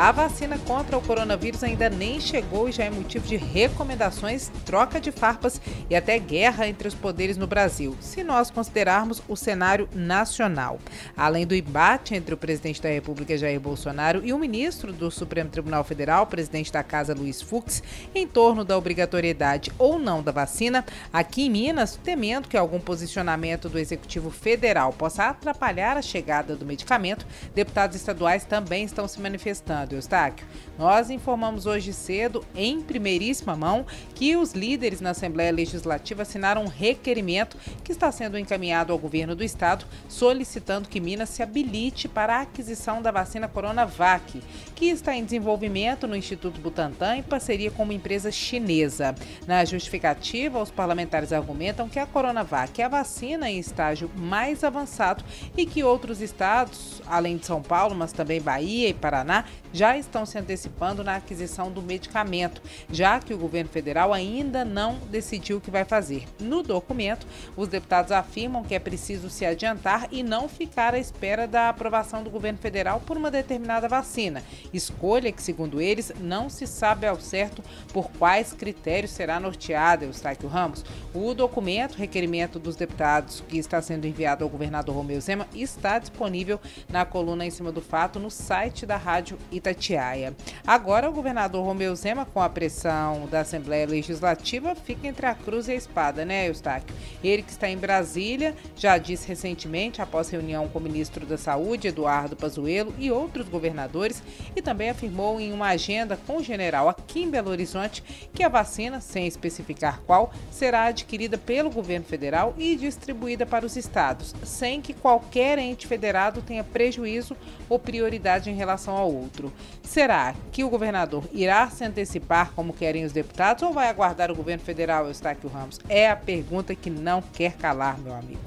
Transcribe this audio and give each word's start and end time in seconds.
A 0.00 0.12
vacina 0.12 0.56
contra 0.60 0.96
o 0.96 1.02
coronavírus 1.02 1.64
ainda 1.64 1.90
nem 1.90 2.20
chegou 2.20 2.68
e 2.68 2.72
já 2.72 2.84
é 2.84 2.90
motivo 2.90 3.26
de 3.26 3.34
recomendações, 3.34 4.48
troca 4.64 5.00
de 5.00 5.10
farpas 5.10 5.60
e 5.90 5.96
até 5.96 6.16
guerra 6.20 6.68
entre 6.68 6.86
os 6.86 6.94
poderes 6.94 7.36
no 7.36 7.48
Brasil, 7.48 7.96
se 8.00 8.22
nós 8.22 8.48
considerarmos 8.48 9.20
o 9.26 9.34
cenário 9.34 9.88
nacional. 9.92 10.78
Além 11.16 11.44
do 11.44 11.52
embate 11.52 12.14
entre 12.14 12.32
o 12.32 12.36
presidente 12.36 12.80
da 12.80 12.88
República, 12.88 13.36
Jair 13.36 13.58
Bolsonaro, 13.58 14.24
e 14.24 14.32
o 14.32 14.38
ministro 14.38 14.92
do 14.92 15.10
Supremo 15.10 15.50
Tribunal 15.50 15.82
Federal, 15.82 16.28
presidente 16.28 16.70
da 16.70 16.84
Casa, 16.84 17.12
Luiz 17.12 17.42
Fux, 17.42 17.82
em 18.14 18.24
torno 18.24 18.64
da 18.64 18.78
obrigatoriedade 18.78 19.72
ou 19.76 19.98
não 19.98 20.22
da 20.22 20.30
vacina, 20.30 20.84
aqui 21.12 21.46
em 21.46 21.50
Minas, 21.50 21.98
temendo 22.04 22.46
que 22.46 22.56
algum 22.56 22.78
posicionamento 22.78 23.68
do 23.68 23.80
Executivo 23.80 24.30
Federal 24.30 24.92
possa 24.92 25.24
atrapalhar 25.24 25.96
a 25.96 26.02
chegada 26.02 26.54
do 26.54 26.64
medicamento, 26.64 27.26
deputados 27.52 27.96
estaduais 27.96 28.44
também 28.44 28.84
estão 28.84 29.08
se 29.08 29.20
manifestando. 29.20 29.87
Eustáquio. 29.94 30.46
Nós 30.78 31.10
informamos 31.10 31.66
hoje 31.66 31.92
cedo, 31.92 32.44
em 32.54 32.80
primeiríssima 32.80 33.56
mão, 33.56 33.84
que 34.14 34.36
os 34.36 34.52
líderes 34.52 35.00
na 35.00 35.10
Assembleia 35.10 35.50
Legislativa 35.50 36.22
assinaram 36.22 36.64
um 36.64 36.68
requerimento 36.68 37.56
que 37.82 37.92
está 37.92 38.12
sendo 38.12 38.38
encaminhado 38.38 38.92
ao 38.92 38.98
governo 38.98 39.34
do 39.34 39.42
estado, 39.42 39.84
solicitando 40.08 40.88
que 40.88 41.00
Minas 41.00 41.30
se 41.30 41.42
habilite 41.42 42.08
para 42.08 42.36
a 42.36 42.40
aquisição 42.42 43.02
da 43.02 43.10
vacina 43.10 43.48
Coronavac, 43.48 44.42
que 44.74 44.86
está 44.86 45.16
em 45.16 45.24
desenvolvimento 45.24 46.06
no 46.06 46.16
Instituto 46.16 46.60
Butantan 46.60 47.16
em 47.16 47.22
parceria 47.22 47.70
com 47.70 47.82
uma 47.82 47.94
empresa 47.94 48.30
chinesa. 48.30 49.14
Na 49.46 49.64
justificativa, 49.64 50.62
os 50.62 50.70
parlamentares 50.70 51.32
argumentam 51.32 51.88
que 51.88 51.98
a 51.98 52.06
Coronavac 52.06 52.80
é 52.80 52.84
a 52.84 52.88
vacina 52.88 53.50
em 53.50 53.58
estágio 53.58 54.10
mais 54.16 54.62
avançado 54.62 55.24
e 55.56 55.66
que 55.66 55.82
outros 55.82 56.20
estados, 56.20 57.02
além 57.06 57.36
de 57.36 57.46
São 57.46 57.62
Paulo, 57.62 57.94
mas 57.94 58.12
também 58.12 58.40
Bahia 58.40 58.88
e 58.88 58.94
Paraná, 58.94 59.44
já 59.78 59.96
estão 59.96 60.26
se 60.26 60.36
antecipando 60.36 61.04
na 61.04 61.14
aquisição 61.14 61.70
do 61.70 61.80
medicamento, 61.80 62.60
já 62.90 63.20
que 63.20 63.32
o 63.32 63.38
governo 63.38 63.70
federal 63.70 64.12
ainda 64.12 64.64
não 64.64 64.98
decidiu 65.08 65.58
o 65.58 65.60
que 65.60 65.70
vai 65.70 65.84
fazer. 65.84 66.24
No 66.40 66.64
documento, 66.64 67.24
os 67.56 67.68
deputados 67.68 68.10
afirmam 68.10 68.64
que 68.64 68.74
é 68.74 68.80
preciso 68.80 69.30
se 69.30 69.46
adiantar 69.46 70.08
e 70.10 70.24
não 70.24 70.48
ficar 70.48 70.94
à 70.94 70.98
espera 70.98 71.46
da 71.46 71.68
aprovação 71.68 72.24
do 72.24 72.30
governo 72.30 72.58
federal 72.58 73.00
por 73.06 73.16
uma 73.16 73.30
determinada 73.30 73.88
vacina. 73.88 74.42
Escolha 74.74 75.30
que, 75.30 75.40
segundo 75.40 75.80
eles, 75.80 76.12
não 76.18 76.50
se 76.50 76.66
sabe 76.66 77.06
ao 77.06 77.20
certo 77.20 77.62
por 77.92 78.10
quais 78.18 78.52
critérios 78.52 79.12
será 79.12 79.38
norteada, 79.38 80.04
Eustáquio 80.04 80.48
Ramos. 80.48 80.84
O 81.14 81.32
documento, 81.34 81.94
requerimento 81.94 82.58
dos 82.58 82.74
deputados, 82.74 83.44
que 83.46 83.58
está 83.58 83.80
sendo 83.80 84.08
enviado 84.08 84.42
ao 84.42 84.50
governador 84.50 84.96
Romeu 84.96 85.20
Zema, 85.20 85.46
está 85.54 86.00
disponível 86.00 86.58
na 86.88 87.04
coluna 87.04 87.46
em 87.46 87.50
cima 87.50 87.70
do 87.70 87.80
fato 87.80 88.18
no 88.18 88.28
site 88.28 88.84
da 88.84 88.96
Rádio 88.96 89.38
Itatiaia. 89.70 90.34
Agora, 90.66 91.08
o 91.08 91.12
governador 91.12 91.64
Romeu 91.64 91.94
Zema, 91.94 92.24
com 92.24 92.40
a 92.40 92.48
pressão 92.48 93.26
da 93.30 93.40
Assembleia 93.40 93.86
Legislativa, 93.86 94.74
fica 94.74 95.06
entre 95.06 95.26
a 95.26 95.34
cruz 95.34 95.68
e 95.68 95.72
a 95.72 95.74
espada, 95.74 96.24
né, 96.24 96.48
Eustáquio? 96.48 96.94
Ele 97.22 97.42
que 97.42 97.50
está 97.50 97.68
em 97.68 97.76
Brasília, 97.76 98.54
já 98.76 98.98
disse 98.98 99.28
recentemente, 99.28 100.02
após 100.02 100.28
reunião 100.28 100.68
com 100.68 100.78
o 100.78 100.82
ministro 100.82 101.26
da 101.26 101.36
Saúde, 101.36 101.88
Eduardo 101.88 102.36
Pazuello, 102.36 102.94
e 102.98 103.10
outros 103.10 103.48
governadores, 103.48 104.22
e 104.54 104.62
também 104.62 104.90
afirmou 104.90 105.40
em 105.40 105.52
uma 105.52 105.68
agenda 105.68 106.18
com 106.26 106.38
o 106.38 106.42
general 106.42 106.88
aqui 106.88 107.22
em 107.22 107.30
Belo 107.30 107.50
Horizonte 107.50 108.02
que 108.32 108.42
a 108.42 108.48
vacina, 108.48 109.00
sem 109.00 109.26
especificar 109.26 110.00
qual, 110.06 110.32
será 110.50 110.84
adquirida 110.84 111.38
pelo 111.38 111.70
governo 111.70 112.06
federal 112.06 112.54
e 112.58 112.76
distribuída 112.76 113.46
para 113.46 113.66
os 113.66 113.76
estados, 113.76 114.34
sem 114.44 114.80
que 114.80 114.94
qualquer 114.94 115.58
ente 115.58 115.86
federado 115.86 116.42
tenha 116.42 116.64
prejuízo 116.64 117.36
ou 117.68 117.78
prioridade 117.78 118.50
em 118.50 118.54
relação 118.54 118.96
ao 118.96 119.12
outro. 119.12 119.47
Será 119.82 120.34
que 120.52 120.62
o 120.64 120.68
governador 120.68 121.24
irá 121.32 121.68
se 121.70 121.84
antecipar 121.84 122.52
como 122.54 122.72
querem 122.72 123.04
os 123.04 123.12
deputados 123.12 123.62
ou 123.62 123.72
vai 123.72 123.88
aguardar 123.88 124.30
o 124.30 124.34
governo 124.34 124.62
federal, 124.62 125.06
Eustáquio 125.06 125.48
Ramos? 125.48 125.78
É 125.88 126.10
a 126.10 126.16
pergunta 126.16 126.74
que 126.74 126.90
não 126.90 127.22
quer 127.22 127.54
calar, 127.54 127.98
meu 127.98 128.14
amigo. 128.14 128.40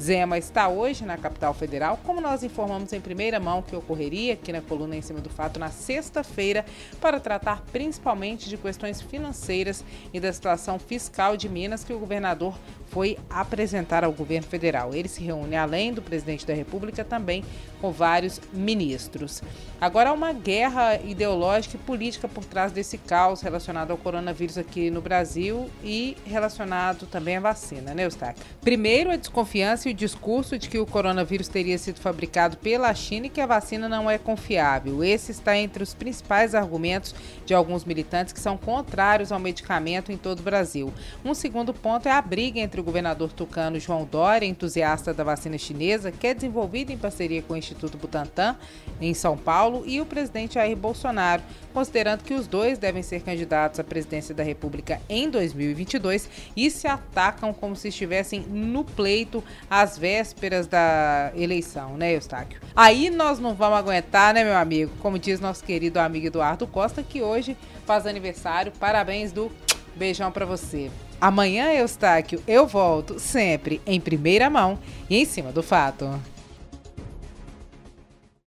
Zema 0.00 0.36
está 0.36 0.68
hoje 0.68 1.04
na 1.04 1.16
capital 1.16 1.54
federal, 1.54 1.98
como 2.04 2.20
nós 2.20 2.42
informamos 2.42 2.92
em 2.92 3.00
primeira 3.00 3.40
mão 3.40 3.62
que 3.62 3.74
ocorreria 3.74 4.34
aqui 4.34 4.52
na 4.52 4.60
coluna 4.60 4.94
em 4.94 5.02
cima 5.02 5.20
do 5.20 5.30
fato 5.30 5.58
na 5.58 5.70
sexta-feira, 5.70 6.64
para 7.00 7.18
tratar 7.18 7.62
principalmente 7.72 8.48
de 8.48 8.56
questões 8.56 9.00
financeiras 9.00 9.84
e 10.12 10.20
da 10.20 10.32
situação 10.32 10.78
fiscal 10.78 11.36
de 11.36 11.48
Minas 11.48 11.82
que 11.82 11.92
o 11.92 11.98
governador 11.98 12.58
foi 12.88 13.18
apresentar 13.28 14.04
ao 14.04 14.12
governo 14.12 14.46
federal. 14.46 14.94
Ele 14.94 15.08
se 15.08 15.22
reúne, 15.22 15.56
além 15.56 15.92
do 15.92 16.02
presidente 16.02 16.46
da 16.46 16.54
República, 16.54 17.04
também 17.04 17.44
com 17.80 17.90
vários 17.90 18.40
ministros. 18.52 19.42
Agora 19.80 20.10
há 20.10 20.12
uma 20.12 20.32
guerra 20.32 20.96
ideológica 21.00 21.76
e 21.76 21.80
política 21.80 22.28
por 22.28 22.44
trás 22.44 22.72
desse 22.72 22.98
caos 22.98 23.40
relacionado 23.40 23.90
ao 23.90 23.98
coronavírus 23.98 24.56
aqui 24.56 24.90
no 24.90 25.00
Brasil 25.00 25.68
e 25.82 26.16
relacionado 26.24 27.06
também 27.06 27.36
à 27.36 27.40
vacina, 27.40 27.92
né, 27.94 28.04
Eustáquio? 28.04 28.42
Primeiro, 28.60 29.10
a 29.10 29.16
desconfiança 29.16 29.85
o 29.88 29.94
discurso 29.94 30.58
de 30.58 30.68
que 30.68 30.78
o 30.78 30.86
coronavírus 30.86 31.48
teria 31.48 31.78
sido 31.78 32.00
fabricado 32.00 32.56
pela 32.56 32.92
China 32.94 33.26
e 33.26 33.30
que 33.30 33.40
a 33.40 33.46
vacina 33.46 33.88
não 33.88 34.10
é 34.10 34.18
confiável. 34.18 35.02
Esse 35.02 35.32
está 35.32 35.56
entre 35.56 35.82
os 35.82 35.94
principais 35.94 36.54
argumentos 36.54 37.14
de 37.44 37.54
alguns 37.54 37.84
militantes 37.84 38.32
que 38.32 38.40
são 38.40 38.56
contrários 38.56 39.32
ao 39.32 39.38
medicamento 39.38 40.10
em 40.10 40.16
todo 40.16 40.40
o 40.40 40.42
Brasil. 40.42 40.92
Um 41.24 41.34
segundo 41.34 41.72
ponto 41.72 42.08
é 42.08 42.12
a 42.12 42.22
briga 42.22 42.60
entre 42.60 42.80
o 42.80 42.84
governador 42.84 43.32
tucano 43.32 43.78
João 43.78 44.04
Dória, 44.04 44.46
entusiasta 44.46 45.14
da 45.14 45.24
vacina 45.24 45.58
chinesa, 45.58 46.12
que 46.12 46.26
é 46.26 46.34
desenvolvida 46.34 46.92
em 46.92 46.98
parceria 46.98 47.42
com 47.42 47.54
o 47.54 47.56
Instituto 47.56 47.96
Butantan, 47.96 48.56
em 49.00 49.14
São 49.14 49.36
Paulo, 49.36 49.84
e 49.86 50.00
o 50.00 50.06
presidente 50.06 50.54
Jair 50.54 50.76
Bolsonaro, 50.76 51.42
considerando 51.72 52.22
que 52.24 52.34
os 52.34 52.46
dois 52.46 52.78
devem 52.78 53.02
ser 53.02 53.22
candidatos 53.22 53.78
à 53.78 53.84
presidência 53.84 54.34
da 54.34 54.42
República 54.42 55.00
em 55.08 55.28
2022 55.28 56.28
e 56.56 56.70
se 56.70 56.86
atacam 56.86 57.52
como 57.52 57.76
se 57.76 57.88
estivessem 57.88 58.40
no 58.40 58.84
pleito 58.84 59.42
às 59.76 59.98
vésperas 59.98 60.66
da 60.66 61.30
eleição, 61.34 61.98
né, 61.98 62.14
Eustáquio? 62.14 62.58
Aí 62.74 63.10
nós 63.10 63.38
não 63.38 63.54
vamos 63.54 63.78
aguentar, 63.78 64.32
né, 64.32 64.42
meu 64.42 64.56
amigo? 64.56 64.90
Como 65.02 65.18
diz 65.18 65.38
nosso 65.38 65.62
querido 65.62 66.00
amigo 66.00 66.28
Eduardo 66.28 66.66
Costa, 66.66 67.02
que 67.02 67.20
hoje 67.20 67.54
faz 67.84 68.06
aniversário. 68.06 68.72
Parabéns 68.80 69.32
do 69.32 69.52
beijão 69.94 70.32
para 70.32 70.46
você. 70.46 70.90
Amanhã, 71.20 71.70
Eustáquio, 71.72 72.42
eu 72.48 72.66
volto 72.66 73.18
sempre 73.18 73.82
em 73.86 74.00
primeira 74.00 74.48
mão 74.48 74.78
e 75.10 75.18
em 75.18 75.26
cima 75.26 75.52
do 75.52 75.62
fato. 75.62 76.08